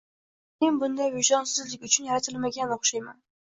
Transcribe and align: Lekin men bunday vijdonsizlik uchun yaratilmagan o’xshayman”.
Lekin 0.55 0.63
men 0.69 0.79
bunday 0.83 1.11
vijdonsizlik 1.17 1.87
uchun 1.91 2.09
yaratilmagan 2.11 2.77
o’xshayman”. 2.79 3.25